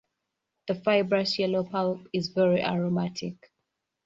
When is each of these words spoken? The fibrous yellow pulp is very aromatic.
The 0.67 0.73
fibrous 0.73 1.37
yellow 1.37 1.63
pulp 1.63 2.07
is 2.11 2.29
very 2.29 2.63
aromatic. 2.63 3.51